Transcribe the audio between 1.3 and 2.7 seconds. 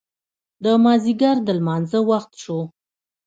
د لمانځه وخت شو.